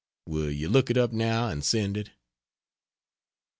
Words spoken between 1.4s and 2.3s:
and send it?